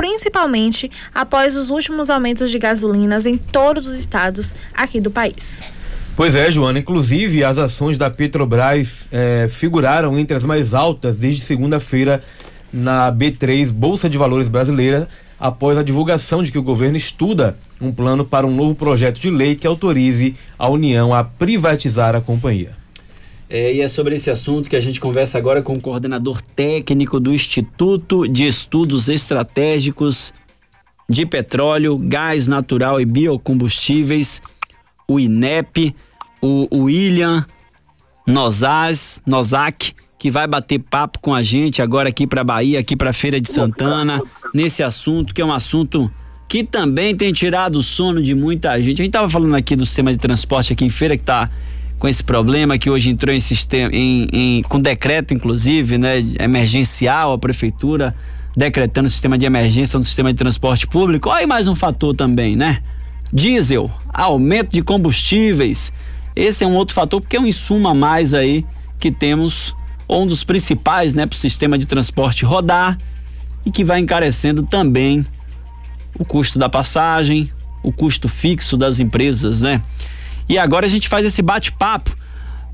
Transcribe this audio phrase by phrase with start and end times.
[0.00, 5.74] principalmente após os últimos aumentos de gasolinas em todos os estados aqui do país.
[6.16, 6.78] Pois é, Joana.
[6.78, 12.24] Inclusive, as ações da Petrobras eh, figuraram entre as mais altas desde segunda-feira
[12.72, 15.06] na B3 Bolsa de Valores Brasileira,
[15.38, 19.30] após a divulgação de que o governo estuda um plano para um novo projeto de
[19.30, 22.79] lei que autorize a União a privatizar a companhia.
[23.52, 27.18] É, e é sobre esse assunto que a gente conversa agora com o coordenador técnico
[27.18, 30.32] do Instituto de Estudos Estratégicos
[31.08, 34.40] de Petróleo, Gás Natural e Biocombustíveis,
[35.08, 35.96] o INEP,
[36.40, 37.44] o William
[38.24, 43.12] Nozaz, Nozak, que vai bater papo com a gente agora aqui para Bahia, aqui para
[43.12, 44.22] Feira de Santana,
[44.54, 46.08] nesse assunto que é um assunto
[46.48, 49.02] que também tem tirado o sono de muita gente.
[49.02, 51.50] A gente tava falando aqui do sistema de transporte aqui em Feira que tá
[52.00, 57.34] com esse problema que hoje entrou em sistema em, em, com decreto inclusive, né, emergencial
[57.34, 58.16] a prefeitura
[58.56, 61.28] decretando o sistema de emergência no sistema de transporte público.
[61.28, 62.80] Olha aí mais um fator também, né?
[63.32, 65.92] Diesel, aumento de combustíveis.
[66.34, 68.64] Esse é um outro fator porque é um insumo a mais aí
[68.98, 69.74] que temos
[70.08, 72.98] um dos principais, né, para o sistema de transporte rodar
[73.64, 75.24] e que vai encarecendo também
[76.18, 77.48] o custo da passagem,
[77.82, 79.82] o custo fixo das empresas, né?
[80.50, 82.10] E agora a gente faz esse bate-papo.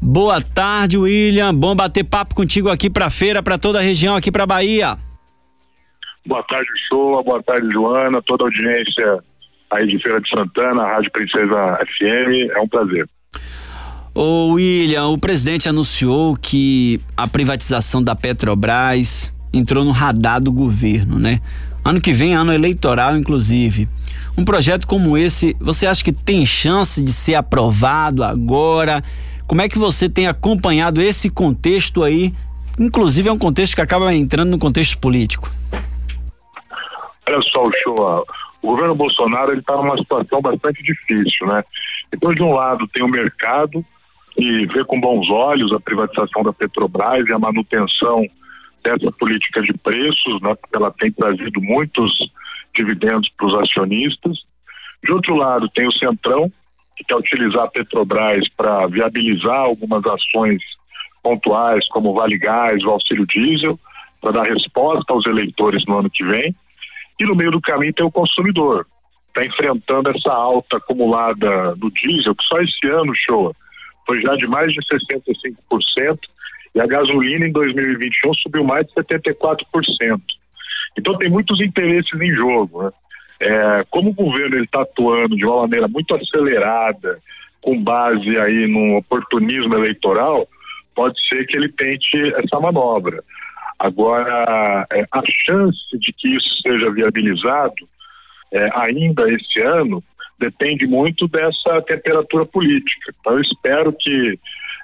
[0.01, 1.55] Boa tarde, William.
[1.55, 4.97] Bom bater papo contigo aqui para feira, para toda a região, aqui para Bahia.
[6.27, 7.23] Boa tarde, Show.
[7.23, 8.23] Boa tarde, Joana.
[8.23, 9.23] Toda a audiência
[9.71, 12.51] aí de Feira de Santana, Rádio Princesa FM.
[12.57, 13.07] É um prazer.
[14.15, 21.19] Ô William, o presidente anunciou que a privatização da Petrobras entrou no radar do governo,
[21.19, 21.43] né?
[21.87, 23.89] Ano que vem, ano eleitoral, inclusive.
[24.37, 29.05] Um projeto como esse, você acha que tem chance de ser aprovado agora?
[29.47, 32.35] Como é que você tem acompanhado esse contexto aí?
[32.77, 35.49] Inclusive é um contexto que acaba entrando no contexto político.
[37.29, 38.27] Olha só, o show.
[38.63, 41.63] O governo Bolsonaro está numa situação bastante difícil, né?
[42.13, 43.85] Então, de um lado, tem o mercado
[44.37, 48.27] e vê com bons olhos a privatização da Petrobras e a manutenção
[48.87, 52.13] dessa política de preços, né, porque ela tem trazido muitos
[52.75, 54.39] dividendos para os acionistas.
[55.05, 56.51] De outro lado, tem o Centrão,
[56.97, 60.63] que quer utilizar a Petrobras para viabilizar algumas ações
[61.23, 63.79] pontuais, como o Vale Gás, o auxílio diesel,
[64.21, 66.55] para dar resposta aos eleitores no ano que vem.
[67.19, 68.87] E no meio do caminho tem o consumidor,
[69.29, 73.55] está enfrentando essa alta acumulada do diesel, que só esse ano, show,
[74.07, 76.19] foi já de mais de 65%,
[76.77, 80.21] e a gasolina em 2021 subiu mais de 74%.
[80.99, 82.83] Então tem muitos interesses em jogo.
[82.83, 82.91] Né?
[83.41, 87.19] É, como o governo está atuando de uma maneira muito acelerada,
[87.63, 90.47] com base aí no oportunismo eleitoral,
[90.95, 93.25] pode ser que ele tente essa manobra.
[93.79, 97.89] Agora, é, a chance de que isso seja viabilizado
[98.53, 100.05] é, ainda esse ano
[100.39, 103.15] depende muito dessa temperatura política.
[103.19, 104.39] Então, eu espero que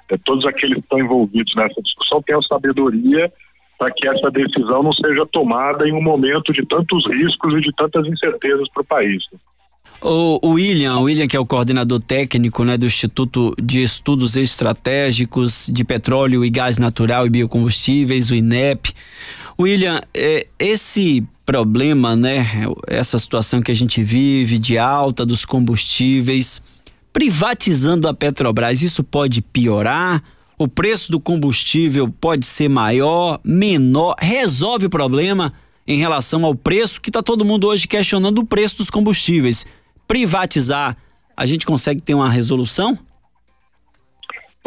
[0.09, 3.31] eh, todos aqueles que estão envolvidos nessa discussão tenham sabedoria
[3.77, 7.71] para que essa decisão não seja tomada em um momento de tantos riscos e de
[7.75, 9.23] tantas incertezas para o país.
[10.01, 15.69] O, William, o William que é o coordenador técnico né, do Instituto de Estudos Estratégicos
[15.71, 18.93] de Petróleo e Gás Natural e Biocombustíveis, o INEP.
[19.59, 22.45] William, é, esse problema, né,
[22.87, 26.61] essa situação que a gente vive de alta dos combustíveis,
[27.13, 30.21] privatizando a Petrobras, isso pode piorar?
[30.57, 35.53] O preço do combustível pode ser maior, menor, resolve o problema
[35.87, 39.65] em relação ao preço que está todo mundo hoje questionando o preço dos combustíveis.
[40.07, 40.97] Privatizar,
[41.37, 42.97] a gente consegue ter uma resolução?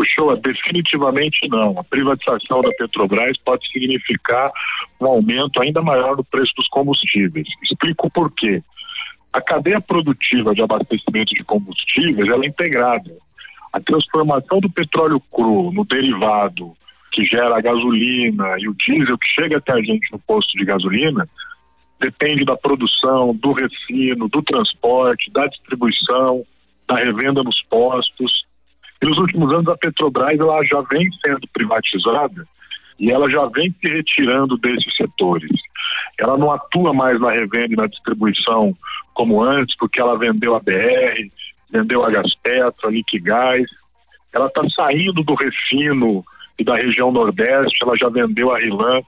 [0.05, 1.79] Show definitivamente não.
[1.79, 4.51] A privatização da Petrobras pode significar
[5.01, 7.49] um aumento ainda maior do preço dos combustíveis.
[7.63, 8.63] Explico por quê.
[9.37, 13.13] A cadeia produtiva de abastecimento de combustíveis ela é integrada.
[13.71, 16.75] A transformação do petróleo cru no derivado
[17.13, 20.65] que gera a gasolina e o diesel que chega até a gente no posto de
[20.65, 21.29] gasolina
[22.01, 26.43] depende da produção, do refino, do transporte, da distribuição,
[26.89, 28.47] da revenda nos postos.
[29.03, 32.43] E nos últimos anos a Petrobras ela já vem sendo privatizada
[32.99, 35.51] e ela já vem se retirando desses setores.
[36.19, 38.77] Ela não atua mais na revenda e na distribuição
[39.13, 41.31] como antes, porque ela vendeu a BR,
[41.71, 43.67] vendeu a Gaspetro, a Liquigás.
[44.33, 46.25] Ela está saindo do refino
[46.59, 49.01] e da região Nordeste, ela já vendeu a Rilan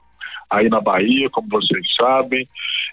[0.49, 2.47] aí na Bahia, como vocês sabem.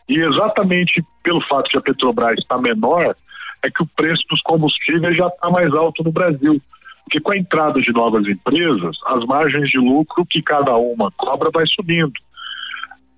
[0.09, 3.17] E exatamente pelo fato de a Petrobras estar menor,
[3.62, 6.61] é que o preço dos combustíveis já está mais alto no Brasil.
[7.05, 11.51] Porque com a entrada de novas empresas, as margens de lucro que cada uma cobra
[11.53, 12.12] vai subindo.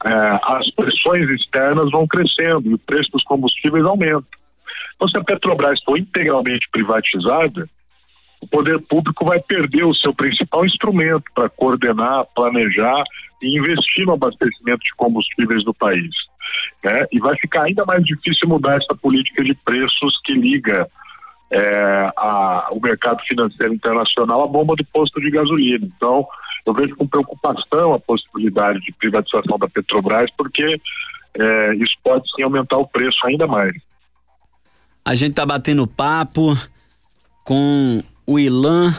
[0.06, 4.26] É, as pressões externas vão crescendo e o preço dos combustíveis aumenta.
[4.94, 7.68] Então, se a Petrobras for integralmente privatizada,
[8.40, 13.02] o poder público vai perder o seu principal instrumento para coordenar, planejar
[13.42, 16.10] e investir no abastecimento de combustíveis do país.
[16.84, 17.02] Né?
[17.12, 20.88] E vai ficar ainda mais difícil mudar essa política de preços que liga
[21.50, 25.86] é, a, o mercado financeiro internacional à bomba do posto de gasolina.
[25.96, 26.26] Então,
[26.66, 30.80] eu vejo com preocupação a possibilidade de privatização da Petrobras, porque
[31.34, 33.72] é, isso pode sim aumentar o preço ainda mais.
[35.04, 36.56] A gente está batendo papo
[37.44, 38.94] com o Ilan.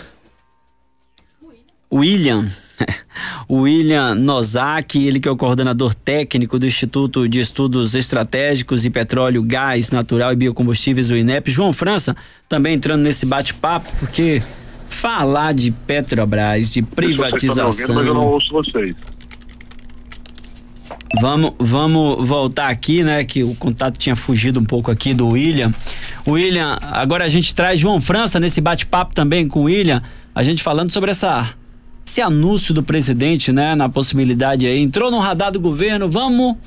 [1.91, 2.47] William.
[3.49, 9.43] William Nozaki, ele que é o coordenador técnico do Instituto de Estudos Estratégicos em Petróleo,
[9.43, 11.51] Gás Natural e Biocombustíveis, o INEP.
[11.51, 12.15] João França
[12.47, 14.41] também entrando nesse bate-papo, porque
[14.89, 17.67] falar de Petrobras, de privatização.
[17.67, 18.93] Ouvindo, mas eu não ouço vocês.
[21.19, 23.23] Vamos, vamos voltar aqui, né?
[23.23, 25.73] Que o contato tinha fugido um pouco aqui do William.
[26.27, 30.03] William, agora a gente traz João França nesse bate-papo também com o William.
[30.35, 31.53] A gente falando sobre essa
[32.05, 36.57] esse anúncio do presidente, né, na possibilidade aí, entrou no radar do governo, vamos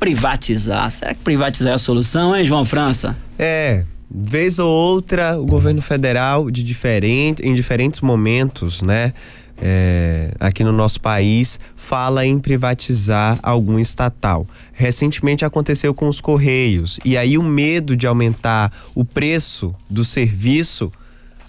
[0.00, 0.90] privatizar.
[0.90, 3.14] Será que privatizar é a solução, hein, João França?
[3.38, 9.12] É, vez ou outra o governo federal de diferente, em diferentes momentos, né,
[9.60, 14.46] é, aqui no nosso país fala em privatizar algum estatal.
[14.72, 20.92] Recentemente aconteceu com os Correios e aí o medo de aumentar o preço do serviço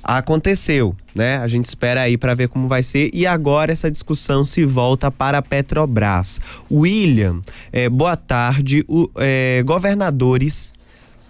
[0.01, 1.38] aconteceu, né?
[1.38, 5.11] A gente espera aí para ver como vai ser e agora essa discussão se volta
[5.11, 6.39] para a Petrobras.
[6.71, 7.41] William,
[7.71, 8.83] é, boa tarde.
[8.88, 10.73] O, é, governadores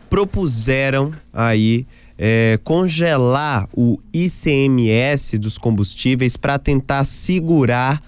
[0.10, 1.86] propuseram aí
[2.18, 8.02] é, congelar o ICMS dos combustíveis para tentar segurar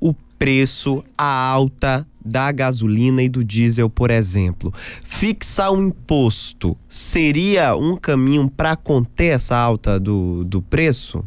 [0.00, 4.72] o preço, a alta da gasolina e do diesel, por exemplo.
[4.74, 11.22] Fixar um imposto seria um caminho para conter essa alta do, do preço?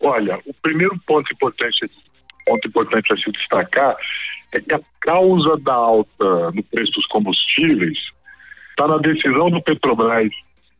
[0.00, 1.90] Olha, o primeiro ponto importante,
[2.46, 3.96] ponto importante a se destacar
[4.56, 7.98] é que a causa da alta no preço dos combustíveis
[8.70, 10.30] está na decisão do Petrobras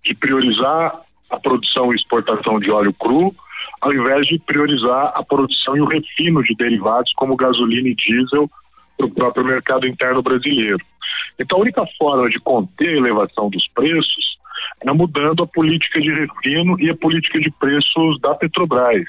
[0.02, 1.00] de priorizar
[1.30, 3.34] a produção e exportação de óleo cru,
[3.80, 8.50] ao invés de priorizar a produção e o refino de derivados como gasolina e diesel
[8.96, 10.80] para o próprio mercado interno brasileiro.
[11.38, 14.38] Então, a única forma de conter a elevação dos preços
[14.80, 19.04] é mudando a política de refino e a política de preços da Petrobras.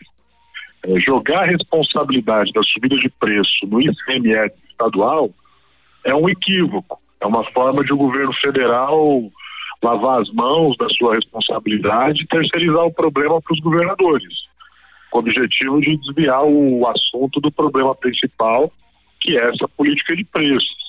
[0.87, 5.29] É, jogar a responsabilidade da subida de preço no ICMS estadual
[6.05, 6.99] é um equívoco.
[7.19, 9.29] É uma forma de o governo federal
[9.83, 14.33] lavar as mãos da sua responsabilidade e terceirizar o problema para os governadores,
[15.11, 18.71] com o objetivo de desviar o assunto do problema principal,
[19.19, 20.87] que é essa política de preços.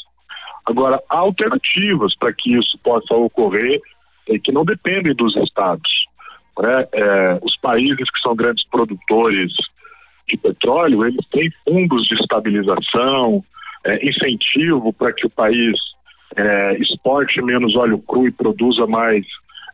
[0.64, 3.80] Agora, há alternativas para que isso possa ocorrer
[4.28, 5.90] e que não dependem dos estados.
[6.58, 6.88] Né?
[6.92, 9.52] É, os países que são grandes produtores
[10.28, 13.44] de petróleo, eles têm fundos de estabilização,
[13.84, 15.76] é, incentivo para que o país
[16.36, 19.24] é, exporte menos óleo cru e produza mais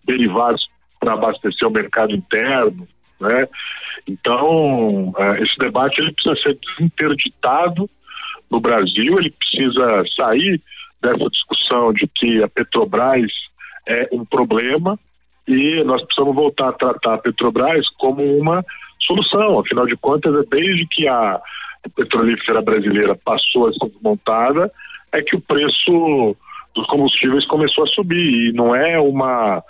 [0.05, 0.67] derivados
[1.01, 2.87] para abastecer o mercado interno,
[3.21, 3.49] né?
[4.07, 7.89] Então, é, esse debate ele precisa ser desinterditado
[8.51, 10.61] no Brasil, ele precisa sair
[11.03, 13.31] dessa discussão de que a Petrobras
[13.87, 14.99] é um problema
[15.47, 18.65] e nós precisamos voltar a tratar a Petrobras como uma
[19.07, 19.59] solução.
[19.59, 21.41] Afinal de contas, é desde que a
[21.95, 24.71] petrolífera brasileira passou a ser desmontada,
[25.13, 26.37] é que o preço
[26.75, 29.63] dos combustíveis começou a subir e não é uma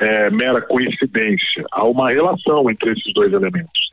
[0.00, 3.88] é, mera coincidência, há uma relação entre esses dois elementos.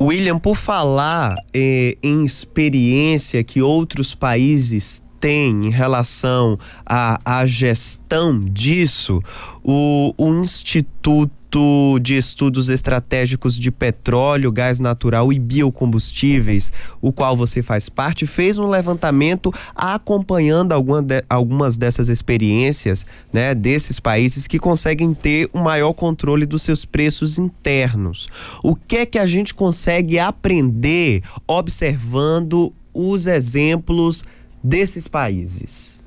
[0.00, 8.40] William, por falar eh, em experiência que outros países têm em relação à, à gestão
[8.44, 9.20] disso,
[9.62, 17.36] o, o Instituto Instituto de Estudos Estratégicos de Petróleo, Gás Natural e Biocombustíveis, o qual
[17.36, 24.46] você faz parte, fez um levantamento acompanhando alguma de, algumas dessas experiências, né, desses países
[24.46, 28.28] que conseguem ter um maior controle dos seus preços internos.
[28.62, 34.24] O que é que a gente consegue aprender observando os exemplos
[34.64, 36.01] desses países?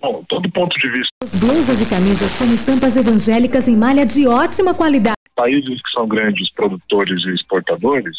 [0.00, 1.10] Bom, todo ponto de vista.
[1.38, 5.16] Blusas e camisas com estampas evangélicas em malha de ótima qualidade.
[5.36, 8.16] Países que são grandes produtores e exportadores,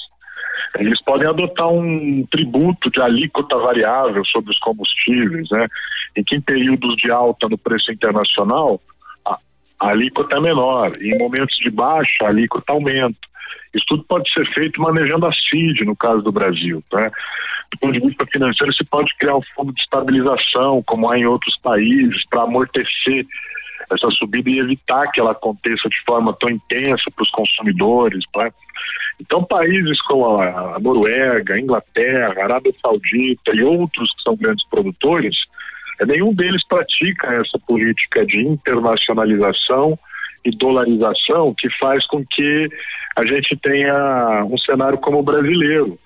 [0.79, 5.67] eles podem adotar um tributo de alíquota variável sobre os combustíveis, né?
[6.15, 8.79] Em que em períodos de alta no preço internacional,
[9.25, 9.37] a,
[9.79, 13.17] a alíquota é menor, e em momentos de baixa, a alíquota aumenta.
[13.73, 16.83] Isso tudo pode ser feito manejando a CID, no caso do Brasil.
[16.93, 17.11] Né?
[17.71, 21.25] Do ponto de vista financeiro, se pode criar um fundo de estabilização, como há em
[21.25, 23.25] outros países, para amortecer
[23.91, 28.23] essa subida e evitar que ela aconteça de forma tão intensa para os consumidores.
[28.35, 28.47] Né?
[29.19, 34.65] Então, países como a Noruega, a Inglaterra, a Arábia Saudita e outros que são grandes
[34.67, 35.35] produtores,
[35.99, 39.97] é, nenhum deles pratica essa política de internacionalização
[40.43, 42.69] e dolarização que faz com que
[43.15, 45.99] a gente tenha um cenário como o brasileiro.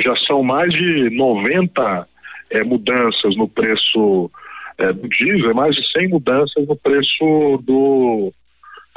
[0.00, 2.08] Já são mais de 90
[2.50, 4.30] é, mudanças no preço
[4.78, 8.32] é, do diesel, mais de 100 mudanças no preço do,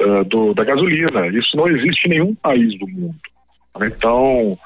[0.00, 1.26] uh, do, da gasolina.
[1.28, 3.16] Isso não existe em nenhum país do mundo.
[3.82, 4.58] Então,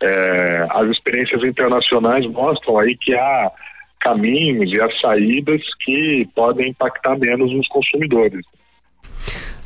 [0.00, 3.50] é, as experiências internacionais mostram aí que há
[4.00, 8.44] caminhos e as saídas que podem impactar menos os consumidores.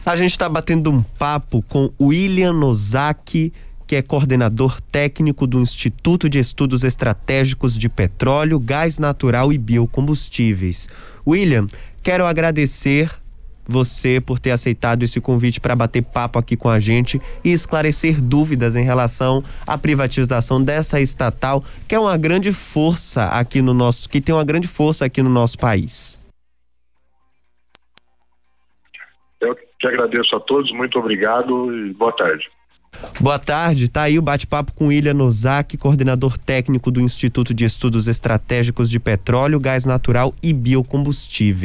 [0.04, 3.52] A gente está batendo um papo com William Nozaki,
[3.87, 10.88] que é coordenador técnico do Instituto de Estudos Estratégicos de Petróleo, Gás Natural e Biocombustíveis.
[11.26, 11.66] William,
[12.02, 13.11] quero agradecer
[13.69, 18.23] você por ter aceitado esse convite para bater papo aqui com a gente e esclarecer
[18.23, 24.09] dúvidas em relação à privatização dessa estatal, que é uma grande força aqui no nosso,
[24.09, 26.19] que tem uma grande força aqui no nosso país.
[29.40, 32.49] Eu que agradeço a todos, muito obrigado e boa tarde.
[33.21, 38.09] Boa tarde, tá aí o bate-papo com Ilha Nozak, coordenador técnico do Instituto de Estudos
[38.09, 41.65] Estratégicos de Petróleo, Gás Natural e Biocombustíveis.